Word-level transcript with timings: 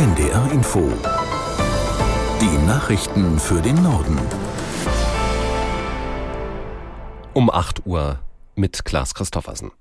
NDR 0.00 0.50
Info. 0.50 0.90
Die 2.40 2.66
Nachrichten 2.66 3.38
für 3.38 3.60
den 3.60 3.82
Norden. 3.82 4.18
Um 7.34 7.50
8 7.50 7.84
Uhr 7.84 8.18
mit 8.54 8.86
Klaas 8.86 9.12
Christoffersen. 9.12 9.72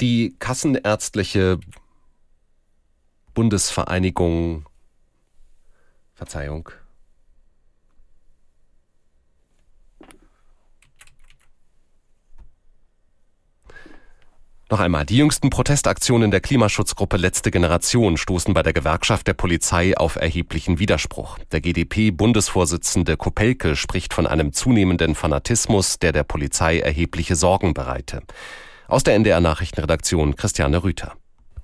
Die 0.00 0.34
Kassenärztliche 0.38 1.60
Bundesvereinigung 3.34 4.64
Verzeihung, 6.14 6.70
Noch 14.74 14.80
einmal, 14.80 15.06
die 15.06 15.18
jüngsten 15.18 15.50
Protestaktionen 15.50 16.32
der 16.32 16.40
Klimaschutzgruppe 16.40 17.16
Letzte 17.16 17.52
Generation 17.52 18.16
stoßen 18.16 18.54
bei 18.54 18.64
der 18.64 18.72
Gewerkschaft 18.72 19.28
der 19.28 19.34
Polizei 19.34 19.96
auf 19.96 20.16
erheblichen 20.16 20.80
Widerspruch. 20.80 21.38
Der 21.52 21.60
GdP-Bundesvorsitzende 21.60 23.16
Kopelke 23.16 23.76
spricht 23.76 24.12
von 24.12 24.26
einem 24.26 24.52
zunehmenden 24.52 25.14
Fanatismus, 25.14 26.00
der 26.00 26.10
der 26.10 26.24
Polizei 26.24 26.80
erhebliche 26.80 27.36
Sorgen 27.36 27.72
bereite. 27.72 28.22
Aus 28.88 29.04
der 29.04 29.14
NDR 29.14 29.40
Nachrichtenredaktion 29.40 30.34
Christiane 30.34 30.82
Rüther. 30.82 31.12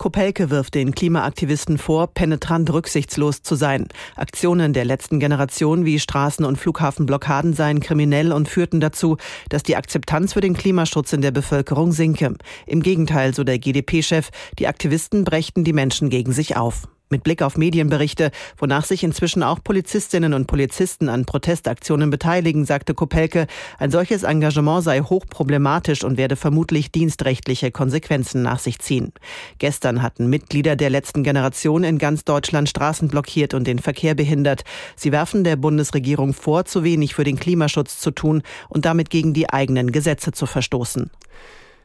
Kopelke 0.00 0.48
wirft 0.48 0.76
den 0.76 0.94
Klimaaktivisten 0.94 1.76
vor, 1.76 2.06
penetrant 2.06 2.72
rücksichtslos 2.72 3.42
zu 3.42 3.54
sein. 3.54 3.86
Aktionen 4.16 4.72
der 4.72 4.86
letzten 4.86 5.20
Generation 5.20 5.84
wie 5.84 5.98
Straßen- 5.98 6.46
und 6.46 6.56
Flughafenblockaden 6.56 7.52
seien 7.52 7.80
kriminell 7.80 8.32
und 8.32 8.48
führten 8.48 8.80
dazu, 8.80 9.18
dass 9.50 9.62
die 9.62 9.76
Akzeptanz 9.76 10.32
für 10.32 10.40
den 10.40 10.54
Klimaschutz 10.54 11.12
in 11.12 11.20
der 11.20 11.32
Bevölkerung 11.32 11.92
sinke. 11.92 12.34
Im 12.66 12.82
Gegenteil, 12.82 13.34
so 13.34 13.44
der 13.44 13.58
GdP-Chef, 13.58 14.30
die 14.58 14.68
Aktivisten 14.68 15.24
brächten 15.24 15.64
die 15.64 15.74
Menschen 15.74 16.08
gegen 16.08 16.32
sich 16.32 16.56
auf. 16.56 16.88
Mit 17.12 17.24
Blick 17.24 17.42
auf 17.42 17.56
Medienberichte, 17.56 18.30
wonach 18.56 18.84
sich 18.84 19.02
inzwischen 19.02 19.42
auch 19.42 19.58
Polizistinnen 19.64 20.32
und 20.32 20.46
Polizisten 20.46 21.08
an 21.08 21.24
Protestaktionen 21.24 22.08
beteiligen, 22.08 22.64
sagte 22.64 22.94
Kopelke, 22.94 23.48
ein 23.80 23.90
solches 23.90 24.22
Engagement 24.22 24.84
sei 24.84 25.00
hochproblematisch 25.00 26.04
und 26.04 26.18
werde 26.18 26.36
vermutlich 26.36 26.92
dienstrechtliche 26.92 27.72
Konsequenzen 27.72 28.42
nach 28.42 28.60
sich 28.60 28.78
ziehen. 28.78 29.12
Gestern 29.58 30.02
hatten 30.02 30.28
Mitglieder 30.28 30.76
der 30.76 30.90
letzten 30.90 31.24
Generation 31.24 31.82
in 31.82 31.98
ganz 31.98 32.24
Deutschland 32.24 32.68
Straßen 32.68 33.08
blockiert 33.08 33.54
und 33.54 33.66
den 33.66 33.80
Verkehr 33.80 34.14
behindert. 34.14 34.62
Sie 34.94 35.10
werfen 35.10 35.42
der 35.42 35.56
Bundesregierung 35.56 36.32
vor, 36.32 36.64
zu 36.64 36.84
wenig 36.84 37.16
für 37.16 37.24
den 37.24 37.40
Klimaschutz 37.40 37.98
zu 37.98 38.12
tun 38.12 38.44
und 38.68 38.84
damit 38.84 39.10
gegen 39.10 39.34
die 39.34 39.50
eigenen 39.50 39.90
Gesetze 39.90 40.30
zu 40.30 40.46
verstoßen. 40.46 41.10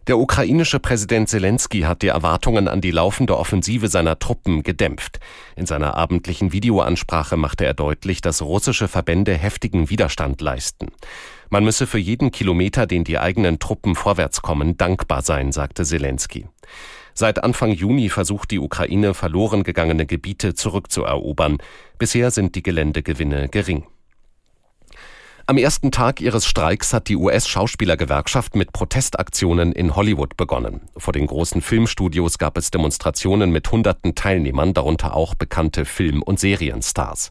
Der 0.07 0.19
ukrainische 0.19 0.79
Präsident 0.79 1.29
Zelensky 1.29 1.81
hat 1.81 2.03
die 2.03 2.09
Erwartungen 2.09 2.67
an 2.67 2.79
die 2.79 2.91
laufende 2.91 3.35
Offensive 3.35 3.87
seiner 3.87 4.19
Truppen 4.19 4.61
gedämpft. 4.61 5.19
In 5.55 5.65
seiner 5.65 5.95
abendlichen 5.95 6.51
Videoansprache 6.51 7.37
machte 7.37 7.65
er 7.65 7.73
deutlich, 7.73 8.21
dass 8.21 8.43
russische 8.43 8.87
Verbände 8.87 9.33
heftigen 9.33 9.89
Widerstand 9.89 10.41
leisten. 10.41 10.89
Man 11.49 11.63
müsse 11.63 11.87
für 11.87 11.97
jeden 11.97 12.29
Kilometer, 12.29 12.85
den 12.85 13.03
die 13.03 13.17
eigenen 13.17 13.57
Truppen 13.57 13.95
vorwärts 13.95 14.43
kommen, 14.43 14.77
dankbar 14.77 15.23
sein, 15.23 15.51
sagte 15.51 15.83
Zelensky. 15.83 16.45
Seit 17.15 17.43
Anfang 17.43 17.71
Juni 17.71 18.09
versucht 18.09 18.51
die 18.51 18.59
Ukraine 18.59 19.15
verloren 19.15 19.63
gegangene 19.63 20.05
Gebiete 20.05 20.53
zurückzuerobern. 20.53 21.57
Bisher 21.97 22.29
sind 22.29 22.53
die 22.53 22.61
Geländegewinne 22.61 23.49
gering. 23.49 23.85
Am 25.47 25.59
ersten 25.59 25.91
Tag 25.91 26.21
ihres 26.21 26.47
Streiks 26.47 26.91
hat 26.91 27.07
die 27.07 27.17
US-Schauspielergewerkschaft 27.17 28.55
mit 28.55 28.73
Protestaktionen 28.73 29.73
in 29.73 29.95
Hollywood 29.95 30.37
begonnen. 30.37 30.81
Vor 30.97 31.13
den 31.13 31.27
großen 31.27 31.61
Filmstudios 31.61 32.39
gab 32.39 32.57
es 32.57 32.71
Demonstrationen 32.71 33.51
mit 33.51 33.71
hunderten 33.71 34.15
Teilnehmern, 34.15 34.73
darunter 34.73 35.15
auch 35.15 35.35
bekannte 35.35 35.85
Film- 35.85 36.23
und 36.23 36.39
Serienstars. 36.39 37.29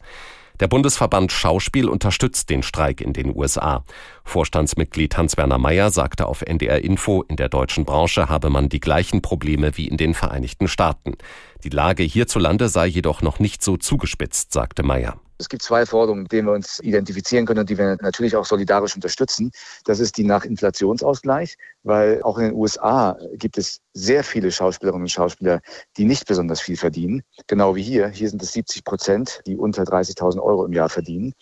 Der 0.61 0.69
Bundesverband 0.69 1.33
Schauspiel 1.33 1.89
unterstützt 1.89 2.51
den 2.51 2.63
Streik 2.63 3.01
in 3.01 3.15
den 3.15 3.35
USA. 3.35 3.85
Vorstandsmitglied 4.23 5.17
Hans-Werner 5.17 5.59
Mayer 5.59 5.91
sagte 5.91 6.27
auf 6.27 6.43
NDR 6.43 6.85
Info, 6.85 7.23
in 7.23 7.35
der 7.35 7.49
deutschen 7.49 7.85
Branche 7.85 8.29
habe 8.29 8.49
man 8.49 8.69
die 8.69 8.79
gleichen 8.79 9.23
Probleme 9.23 9.77
wie 9.77 9.89
in 9.89 9.97
den 9.97 10.15
Vereinigten 10.15 10.69
Staaten. 10.69 11.17
Die 11.65 11.71
Lage 11.71 12.05
hierzulande 12.05 12.69
sei 12.69 12.87
jedoch 12.87 13.23
noch 13.23 13.41
nicht 13.41 13.65
so 13.65 13.77
zugespitzt, 13.77 14.53
sagte 14.53 14.85
Mayer. 14.85 15.19
Es 15.45 15.51
gibt 15.51 15.63
zwei 15.63 15.85
Forderungen, 15.85 16.23
mit 16.23 16.33
denen 16.33 16.49
wir 16.49 16.55
uns 16.55 16.81
identifizieren 16.81 17.45
können 17.45 17.61
und 17.61 17.69
die 17.69 17.77
wir 17.77 17.99
natürlich 18.01 18.35
auch 18.35 18.47
solidarisch 18.47 18.95
unterstützen. 18.95 19.51
Das 19.85 20.01
ist 20.01 20.17
die 20.17 20.25
nach 20.25 20.47
Inflationsausgleich, 20.47 21.57
weil 21.83 22.23
auch 22.23 22.39
in 22.39 22.45
den 22.45 22.55
USA 22.55 23.19
gibt 23.35 23.59
es 23.59 23.83
sehr 23.93 24.25
viele 24.25 24.51
Schauspielerinnen 24.51 25.05
und 25.05 25.11
Schauspieler, 25.11 25.61
die 25.99 26.07
nicht 26.07 26.27
besonders 26.27 26.63
viel 26.63 26.79
verdienen. 26.79 27.23
Genau 27.47 27.77
wie 27.77 27.83
hier. 27.83 28.09
Hier 28.09 28.31
sind 28.31 28.43
es 28.43 28.53
70 28.55 28.85
Prozent, 28.85 29.43
die 29.47 29.57
unter 29.57 29.83
30.000 29.83 30.41
Euro 30.41 30.65
im 30.65 30.73
Jahr 30.73 30.89
verdienen. 30.89 31.35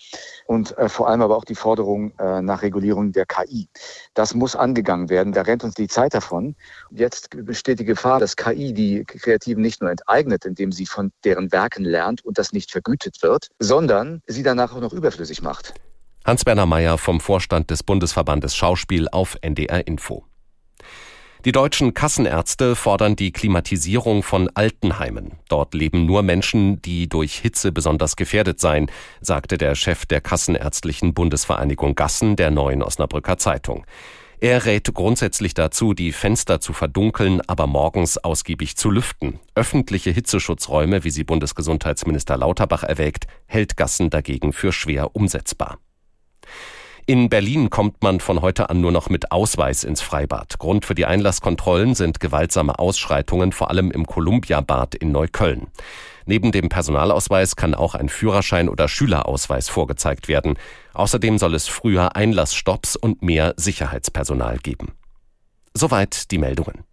Und 0.47 0.77
äh, 0.79 0.89
vor 0.89 1.09
allem 1.09 1.23
aber 1.23 1.37
auch 1.37 1.45
die 1.45 1.55
Forderung 1.55 2.13
äh, 2.19 2.43
nach 2.43 2.63
Regulierung 2.63 3.13
der 3.13 3.25
KI. 3.25 3.69
Das 4.15 4.35
muss 4.35 4.57
angegangen 4.57 5.11
werden. 5.11 5.33
Da 5.33 5.43
rennt 5.43 5.63
uns 5.63 5.75
die 5.75 5.87
Zeit 5.87 6.13
davon. 6.13 6.57
Jetzt 6.91 7.31
besteht 7.31 7.79
die 7.79 7.85
Gefahr, 7.85 8.19
dass 8.19 8.35
KI 8.35 8.75
die 8.75 9.05
Kreativen 9.05 9.63
nicht 9.63 9.81
nur 9.81 9.93
enteignet, 9.93 10.45
indem 10.45 10.73
sie 10.73 10.87
von 10.87 11.13
deren 11.25 11.53
Werken 11.53 11.85
lernt 11.85 12.25
und 12.25 12.37
das 12.37 12.53
nicht 12.53 12.73
vergütet 12.73 13.23
wird, 13.23 13.49
sondern 13.61 13.92
sondern 13.93 14.23
sie 14.27 14.43
danach 14.43 14.75
auch 14.75 14.81
noch 14.81 14.93
überflüssig 14.93 15.43
macht. 15.43 15.75
Hans-Werner 16.25 16.67
Mayer 16.67 16.99
vom 16.99 17.21
Vorstand 17.21 17.71
des 17.71 17.83
Bundesverbandes 17.83 18.57
Schauspiel 18.57 19.09
auf 19.09 19.37
NDR 19.43 19.87
Info. 19.87 20.25
Die 21.45 21.53
deutschen 21.53 21.93
Kassenärzte 21.93 22.77
fordern 22.77 23.17
die 23.17 23.33
Klimatisierung 23.33 24.23
von 24.23 24.49
Altenheimen. 24.55 25.33
Dort 25.49 25.75
leben 25.75 26.07
nur 26.07 26.23
Menschen, 26.23 26.81
die 26.81 27.09
durch 27.09 27.35
Hitze 27.35 27.73
besonders 27.73 28.15
gefährdet 28.15 28.61
seien, 28.61 28.89
sagte 29.21 29.59
der 29.59 29.75
Chef 29.75 30.07
der 30.07 30.21
Kassenärztlichen 30.21 31.15
Bundesvereinigung 31.15 31.97
Gassen 31.97 32.37
der 32.37 32.53
Neuen 32.53 32.83
Osnabrücker 32.83 33.39
Zeitung. 33.39 33.85
Er 34.43 34.65
rät 34.65 34.93
grundsätzlich 34.93 35.55
dazu, 35.55 35.95
die 35.95 36.11
Fenster 36.11 36.61
zu 36.61 36.73
verdunkeln, 36.73 37.41
aber 37.47 37.69
morgens 37.69 38.19
ausgiebig 38.19 38.77
zu 38.77 38.91
lüften. 38.91 39.39
Öffentliche 39.55 40.11
Hitzeschutzräume, 40.11 41.05
wie 41.05 41.11
sie 41.11 41.23
Bundesgesundheitsminister 41.23 42.37
Lauterbach 42.37 42.83
erwägt, 42.83 43.29
hält 43.47 43.77
Gassen 43.77 44.11
dagegen 44.11 44.53
für 44.53 44.73
schwer 44.73 45.15
umsetzbar. 45.15 45.79
In 47.07 47.29
Berlin 47.29 47.71
kommt 47.71 48.03
man 48.03 48.19
von 48.19 48.43
heute 48.43 48.69
an 48.69 48.81
nur 48.81 48.91
noch 48.91 49.09
mit 49.09 49.31
Ausweis 49.31 49.85
ins 49.85 50.01
Freibad. 50.01 50.59
Grund 50.59 50.87
für 50.87 50.97
die 50.97 51.07
Einlasskontrollen 51.07 51.95
sind 51.95 52.19
gewaltsame 52.19 52.81
Ausschreitungen, 52.81 53.53
vor 53.53 53.71
allem 53.71 53.93
im 53.93 54.07
Columbia-Bad 54.07 54.97
in 54.97 55.13
Neukölln. 55.13 55.69
Neben 56.27 56.53
dem 56.53 56.69
Personalausweis 56.69 57.57
kann 57.57 57.75
auch 57.75 57.95
ein 57.95 58.09
Führerschein 58.09 58.69
oder 58.69 58.89
Schülerausweis 58.89 59.69
vorgezeigt 59.69 60.29
werden. 60.29 60.59
Außerdem 60.95 61.39
soll 61.39 61.55
es 61.55 61.69
früher 61.69 62.17
Einlassstopps 62.17 62.97
und 62.97 63.23
mehr 63.23 63.55
Sicherheitspersonal 63.57 64.59
geben. 64.59 64.93
Soweit 65.75 66.31
die 66.31 66.39
Meldungen. 66.39 66.85